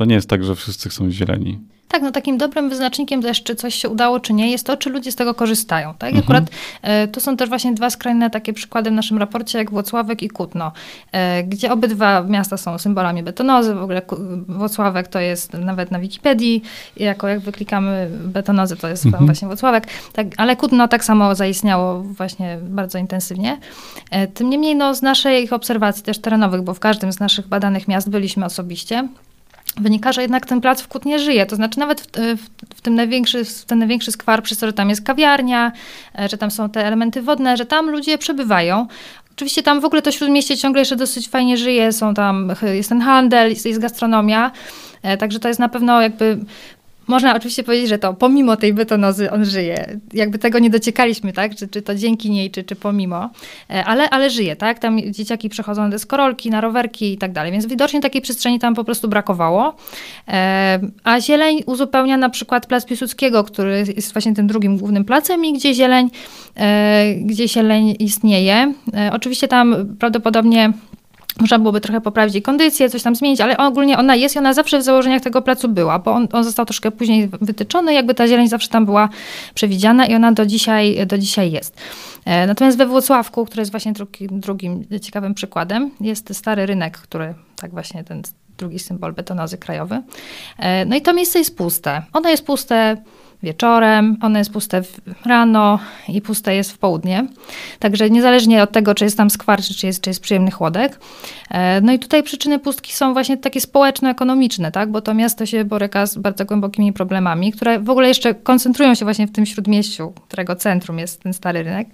[0.00, 1.58] To nie jest tak, że wszyscy chcą zieleni.
[1.88, 4.90] Tak, no takim dobrym wyznacznikiem też, czy coś się udało, czy nie, jest to, czy
[4.90, 5.94] ludzie z tego korzystają.
[5.94, 6.08] Tak?
[6.08, 6.24] Mhm.
[6.24, 6.44] Akurat
[6.82, 10.28] e, to są też właśnie dwa skrajne takie przykłady w naszym raporcie, jak Włocławek i
[10.28, 10.72] Kutno,
[11.12, 13.74] e, gdzie obydwa miasta są symbolami betonozy.
[13.74, 14.02] W ogóle
[14.48, 16.62] Włocławek to jest nawet na Wikipedii,
[16.96, 19.26] jako jak wyklikamy betonozy, to jest mhm.
[19.26, 19.86] właśnie Włocławek.
[20.12, 23.58] Tak, ale Kutno tak samo zaistniało właśnie bardzo intensywnie.
[24.10, 27.88] E, tym niemniej no, z naszych obserwacji też terenowych, bo w każdym z naszych badanych
[27.88, 29.08] miast byliśmy osobiście,
[29.76, 31.46] wynika, że jednak ten plac w Kutnie żyje.
[31.46, 32.06] To znaczy nawet w,
[32.36, 35.72] w, w, tym największy, w ten największy skwar, przez to, że tam jest kawiarnia,
[36.18, 38.86] e, że tam są te elementy wodne, że tam ludzie przebywają.
[39.32, 43.00] Oczywiście tam w ogóle to śródmieście ciągle jeszcze dosyć fajnie żyje, są tam, jest ten
[43.00, 44.50] handel, jest, jest gastronomia,
[45.02, 46.38] e, także to jest na pewno jakby
[47.06, 49.98] można oczywiście powiedzieć, że to pomimo tej betonozy on żyje.
[50.12, 51.54] Jakby tego nie dociekaliśmy, tak?
[51.54, 53.30] Czy, czy to dzięki niej, czy, czy pomimo.
[53.70, 54.78] E, ale, ale żyje, tak?
[54.78, 57.52] Tam dzieciaki przechodzą na deskorolki, na rowerki i tak dalej.
[57.52, 59.76] Więc widocznie takiej przestrzeni tam po prostu brakowało.
[60.28, 65.44] E, a zieleń uzupełnia na przykład Plac Piłsudskiego, który jest właśnie tym drugim głównym placem
[65.44, 66.10] i gdzie zieleń,
[66.56, 68.74] e, gdzie zieleń istnieje.
[69.12, 70.72] Oczywiście tam prawdopodobnie
[71.40, 74.54] można byłoby trochę poprawić jej kondycję, coś tam zmienić, ale ogólnie ona jest i ona
[74.54, 78.28] zawsze w założeniach tego placu była, bo on, on został troszkę później wytyczony, jakby ta
[78.28, 79.08] zieleń zawsze tam była
[79.54, 81.76] przewidziana i ona do dzisiaj, do dzisiaj jest.
[82.24, 87.34] E, natomiast we Włocławku, który jest właśnie drugi, drugim ciekawym przykładem, jest stary rynek, który
[87.56, 88.22] tak właśnie ten
[88.58, 90.02] drugi symbol betonozy krajowy.
[90.58, 92.02] E, no i to miejsce jest puste.
[92.12, 92.96] Ono jest puste
[93.42, 94.82] wieczorem, ono jest puste
[95.24, 97.26] rano i puste jest w południe.
[97.78, 101.00] Także niezależnie od tego, czy jest tam skwarczy, czy jest, czy jest przyjemny chłodek.
[101.50, 104.90] E, no i tutaj przyczyny pustki są właśnie takie społeczno-ekonomiczne, tak?
[104.90, 109.04] bo to miasto się boryka z bardzo głębokimi problemami, które w ogóle jeszcze koncentrują się
[109.04, 111.88] właśnie w tym śródmieściu, którego centrum jest ten stary rynek.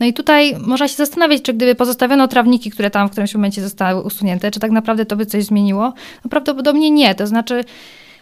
[0.00, 3.62] No i tutaj można się zastanawiać, czy gdyby pozostawiono trawniki, które tam w którymś momencie
[3.62, 5.92] zostały usunięte, czy tak naprawdę to by coś zmieniło?
[6.24, 7.14] No prawdopodobnie nie.
[7.14, 7.64] To znaczy,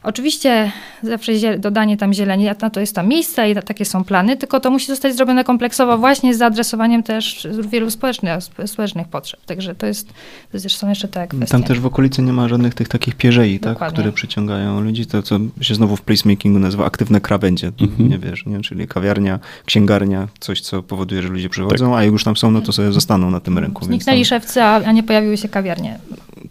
[0.02, 4.60] Oczywiście zawsze dodanie tam zieleni, na to jest tam miejsce i takie są plany, tylko
[4.60, 8.34] to musi zostać zrobione kompleksowo właśnie z zaadresowaniem też wielu społecznych,
[8.66, 9.40] społecznych potrzeb.
[9.46, 10.12] Także to jest,
[10.52, 11.52] to zresztą jeszcze te kwestie.
[11.52, 15.06] Tam też w okolicy nie ma żadnych tych takich pierzei, tak, które przyciągają ludzi.
[15.06, 18.08] To, co się znowu w placemakingu nazywa aktywne krawędzie, mhm.
[18.08, 18.60] nie wiesz, nie?
[18.60, 21.98] czyli kawiarnia, księgarnia, coś, co powoduje, że ludzie przychodzą, tak.
[21.98, 23.84] a jak już tam są, no to sobie zostaną na tym rynku.
[23.84, 24.24] Zniknęli tam...
[24.24, 25.98] szewcy, a nie pojawiły się kawiarnie.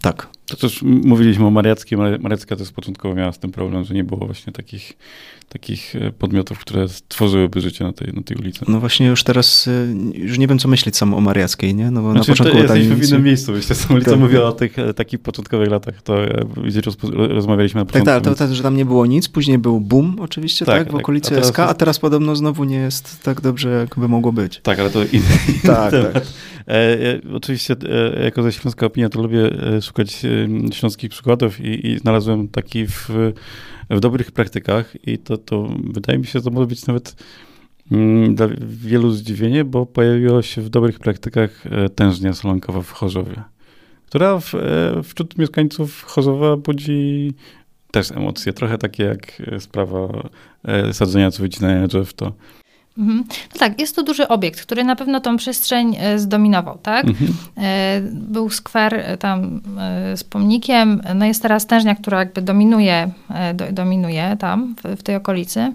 [0.00, 0.39] Tak.
[0.50, 1.98] To też mówiliśmy o Mariackiej.
[1.98, 4.92] Mariacka też początkowo miała z tym problem, że nie było właśnie takich,
[5.48, 8.64] takich e, podmiotów, które stworzyłyby życie na tej, na tej ulicy.
[8.68, 11.90] No właśnie już teraz, e, już nie wiem co myśleć sam o Mariackiej, nie?
[11.90, 12.58] No bo znaczy, na początku...
[12.58, 14.20] Jesteśmy w innym miejscu, myślę, że ulica tak.
[14.20, 16.16] mówiła o tych e, takich początkowych latach, to
[16.64, 16.80] gdzie
[17.14, 18.06] rozmawialiśmy na początku.
[18.06, 20.90] Tak, tak, to, że tam nie było nic, później był boom oczywiście, tak, tak w
[20.90, 21.00] tak.
[21.00, 24.60] okolicy a teraz SK, a teraz podobno znowu nie jest tak dobrze, jakby mogło być.
[24.62, 25.90] Tak, ale to inny, tak.
[25.90, 26.22] Tak.
[26.68, 27.76] E, oczywiście
[28.16, 29.50] e, jako ze Śląska Opinia to lubię
[29.82, 30.22] szukać
[30.72, 33.08] śląskich przykładów i, i znalazłem taki w,
[33.90, 37.16] w dobrych praktykach i to, to wydaje mi się, że to może być nawet
[38.34, 43.42] dla wielu zdziwienie, bo pojawiła się w dobrych praktykach tężnia solonkowa w Chorzowie,
[44.06, 44.52] która w,
[45.04, 47.32] wśród mieszkańców Chorzowa budzi
[47.90, 50.28] też emocje, trochę takie jak sprawa
[50.92, 52.32] sadzenia czy wycinania drzew, to
[53.00, 53.24] Mhm.
[53.54, 57.04] No tak, jest to duży obiekt, który na pewno tą przestrzeń e, zdominował, tak?
[57.04, 57.32] Mhm.
[57.58, 59.60] E, był skwer e, tam
[60.14, 63.10] z pomnikiem, no jest teraz tężnia, która jakby dominuje,
[63.72, 65.72] dominuje tam, w, w tej okolicy.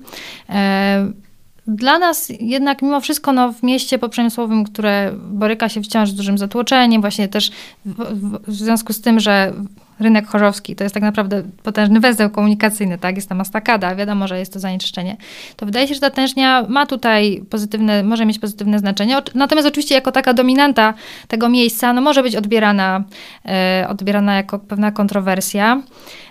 [1.68, 6.38] Dla nas jednak mimo wszystko no, w mieście poprzemysłowym, które boryka się wciąż z dużym
[6.38, 7.52] zatłoczeniem, właśnie też
[7.86, 9.54] w, w, w związku z tym, że
[10.00, 13.16] rynek chorzowski to jest tak naprawdę potężny węzeł komunikacyjny, tak?
[13.16, 15.18] Jest tam mastakada, wiadomo, że jest to zanieczyszczenie.
[15.56, 19.18] To wydaje się, że ta tężnia ma tutaj pozytywne, może mieć pozytywne znaczenie.
[19.36, 20.94] Natomiast oczywiście jako taka dominanta
[21.28, 23.04] tego miejsca, no może być odbierana,
[23.46, 25.82] e, odbierana jako pewna kontrowersja.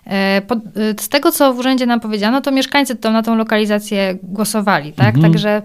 [0.06, 0.42] E, e,
[1.00, 5.14] z tego, co w urzędzie nam powiedziano, to mieszkańcy to na tą lokalizację głosowali, tak?
[5.14, 5.22] Mhm.
[5.22, 5.62] Także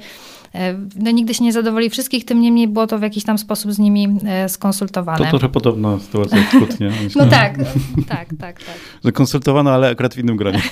[0.95, 3.79] no, nigdy się nie zadowoli wszystkich, tym niemniej było to w jakiś tam sposób z
[3.79, 5.17] nimi e, skonsultowane.
[5.17, 6.91] To trochę podobna sytuacja jak Kutnie.
[7.15, 7.57] No tak,
[8.07, 8.75] tak, tak, tak.
[9.05, 10.61] Że konsultowano, ale akurat w innym gronie.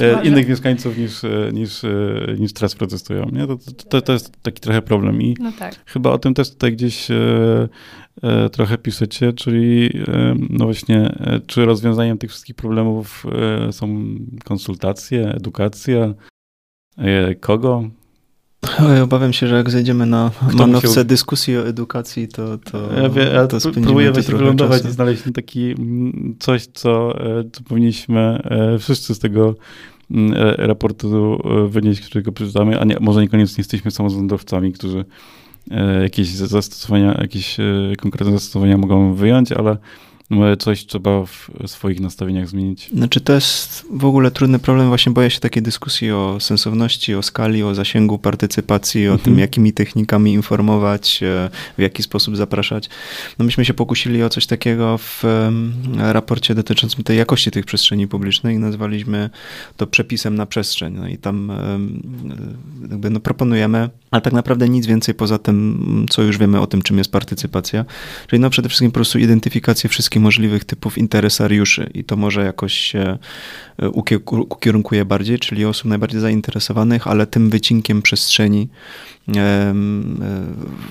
[0.00, 1.82] E, innych mieszkańców niż, niż,
[2.38, 3.28] niż teraz protestują.
[3.32, 3.46] Nie?
[3.46, 3.56] To,
[3.88, 5.84] to, to jest taki trochę problem i no tak.
[5.86, 7.08] chyba o tym też tutaj gdzieś
[8.52, 9.90] trochę piszecie, czyli
[10.50, 13.26] no właśnie, czy rozwiązaniem tych wszystkich problemów
[13.70, 14.04] są
[14.44, 16.14] konsultacje, edukacja,
[17.40, 17.84] kogo?
[19.02, 23.46] Obawiam się, że jak zejdziemy na manowce dyskusji o edukacji, to, to, ja wie, ja
[23.46, 29.14] to próbuję właśnie wylądować i znaleźć taki mm, coś, co, e, co powinniśmy e, wszyscy
[29.14, 29.54] z tego
[30.10, 35.04] mm, e, raportu wynieść, którego przeczytamy, a nie, może niekoniecznie jesteśmy samorządowcami, którzy
[36.02, 37.56] jakieś zastosowania, jakieś
[37.98, 39.76] konkretne zastosowania mogą wyjąć, ale
[40.58, 42.90] coś trzeba w swoich nastawieniach zmienić.
[42.94, 47.22] Znaczy to jest w ogóle trudny problem, właśnie boję się takiej dyskusji o sensowności, o
[47.22, 49.24] skali, o zasięgu partycypacji, o mhm.
[49.24, 52.88] tym, jakimi technikami informować, e, w jaki sposób zapraszać.
[53.38, 55.24] No myśmy się pokusili o coś takiego w
[55.98, 59.30] raporcie dotyczącym tej jakości tych przestrzeni publicznych i nazwaliśmy
[59.76, 60.94] to przepisem na przestrzeń.
[60.94, 61.52] No i tam
[62.90, 66.82] jakby no proponujemy, ale tak naprawdę nic więcej poza tym, co już wiemy o tym,
[66.82, 67.84] czym jest partycypacja.
[68.26, 72.74] Czyli no przede wszystkim po prostu identyfikację wszystkich możliwych typów interesariuszy i to może jakoś
[72.74, 73.18] się
[73.78, 73.88] e,
[74.48, 78.68] ukierunkuje bardziej, czyli osób najbardziej zainteresowanych, ale tym wycinkiem przestrzeni,
[79.28, 79.32] e,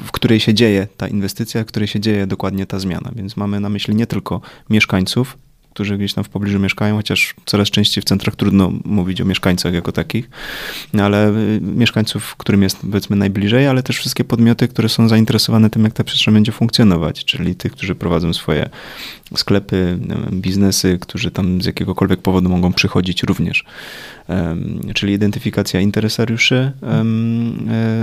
[0.06, 3.12] w której się dzieje ta inwestycja, w której się dzieje dokładnie ta zmiana.
[3.16, 5.38] Więc mamy na myśli nie tylko mieszkańców,
[5.74, 9.74] którzy gdzieś tam w pobliżu mieszkają, chociaż coraz częściej w centrach trudno mówić o mieszkańcach
[9.74, 10.30] jako takich,
[10.94, 15.70] no ale y, mieszkańców, którym jest powiedzmy najbliżej, ale też wszystkie podmioty, które są zainteresowane
[15.70, 18.70] tym, jak ta przestrzeń będzie funkcjonować, czyli tych, którzy prowadzą swoje
[19.36, 20.00] sklepy,
[20.32, 23.66] biznesy, którzy tam z jakiegokolwiek powodu mogą przychodzić również.
[24.94, 27.04] Czyli identyfikacja interesariuszy, e,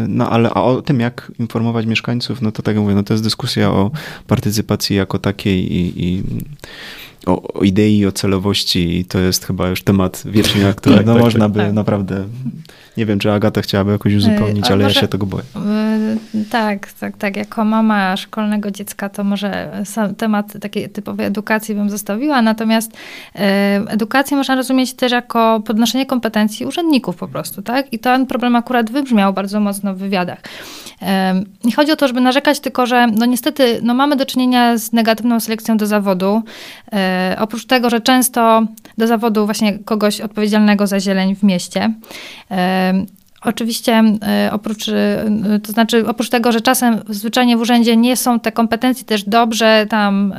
[0.08, 3.14] no ale a o tym, jak informować mieszkańców, no to tak jak mówię, no to
[3.14, 3.90] jest dyskusja o
[4.26, 6.22] partycypacji jako takiej i, i
[7.26, 11.04] o, o idei, o celowości i to jest chyba już temat wiecznie aktualny.
[11.04, 11.72] No tak, można tak, by tak.
[11.72, 12.24] naprawdę
[12.96, 15.44] Nie wiem, czy Agata chciałaby jakoś uzupełnić, ale może, ja się tego boję.
[16.50, 17.36] Tak, tak, tak.
[17.36, 22.92] Jako mama szkolnego dziecka to może sam temat takiej typowej edukacji bym zostawiła, natomiast
[23.88, 27.92] edukację można rozumieć też jako podnoszenie kompetencji urzędników po prostu, tak?
[27.92, 30.38] I ten problem akurat wybrzmiał bardzo mocno w wywiadach.
[31.64, 34.92] Nie chodzi o to, żeby narzekać, tylko że no niestety no mamy do czynienia z
[34.92, 36.42] negatywną selekcją do zawodu.
[37.38, 38.66] Oprócz tego, że często
[38.98, 41.92] do zawodu właśnie kogoś odpowiedzialnego za zieleń w mieście.
[42.94, 43.06] E,
[43.42, 44.86] oczywiście e, oprócz,
[45.62, 49.86] to znaczy oprócz tego, że czasem zwyczajnie w urzędzie nie są te kompetencje też dobrze
[49.90, 50.34] tam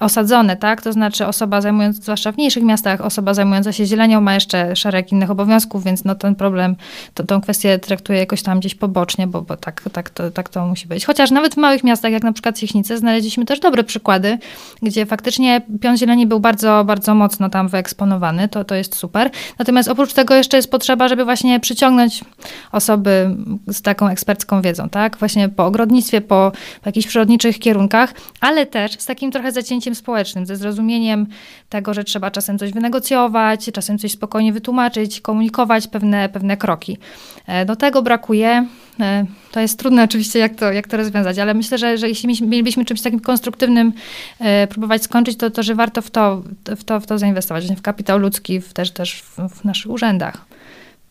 [0.00, 0.82] osadzone, tak?
[0.82, 5.12] To znaczy osoba zajmująca, zwłaszcza w mniejszych miastach, osoba zajmująca się zielenią ma jeszcze szereg
[5.12, 6.76] innych obowiązków, więc no ten problem,
[7.14, 10.66] to, tą kwestię traktuje jakoś tam gdzieś pobocznie, bo, bo tak, tak, to, tak to
[10.66, 11.04] musi być.
[11.04, 14.38] Chociaż nawet w małych miastach, jak na przykład Siechnice, znaleźliśmy też dobre przykłady,
[14.82, 19.30] gdzie faktycznie pion zieleni był bardzo, bardzo mocno tam wyeksponowany, to, to jest super.
[19.58, 22.24] Natomiast oprócz tego jeszcze jest potrzeba, żeby właśnie przyciągnąć
[22.72, 25.16] osoby z taką ekspercką wiedzą, tak?
[25.16, 26.52] Właśnie po ogrodnictwie, po,
[26.82, 31.26] po jakichś przyrodniczych kierunkach, ale też z takim trochę zacięciem społecznym, ze zrozumieniem
[31.68, 36.98] tego, że trzeba czasem coś wynegocjować, czasem coś spokojnie wytłumaczyć, komunikować pewne, pewne kroki.
[37.46, 38.66] E, do tego brakuje.
[39.00, 42.46] E, to jest trudne oczywiście, jak to, jak to rozwiązać, ale myślę, że, że jeśli
[42.46, 43.92] mielibyśmy czymś takim konstruktywnym
[44.40, 46.42] e, próbować skończyć, to, to że warto w to,
[46.76, 50.46] w to, w to zainwestować, w kapitał ludzki, w, też, też w, w naszych urzędach,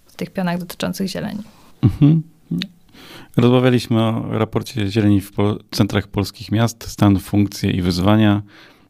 [0.05, 1.43] w tych pionach dotyczących zieleni.
[1.83, 2.32] Mhm.
[3.37, 5.31] Rozmawialiśmy o raporcie Zieleni w
[5.71, 8.41] centrach polskich miast, stan, funkcje i wyzwania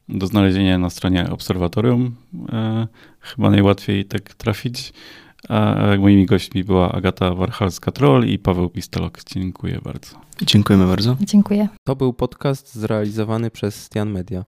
[0.10, 2.15] do znalezienia na stronie obserwatorium.
[2.53, 2.88] E,
[3.19, 4.93] chyba najłatwiej tak trafić.
[5.49, 9.19] A moimi gośćmi była Agata Warchalska-Troll i Paweł Pistolok.
[9.23, 10.15] Dziękuję bardzo.
[10.41, 11.17] Dziękujemy bardzo.
[11.21, 11.67] Dziękuję.
[11.84, 14.43] To był podcast zrealizowany przez Stian Media.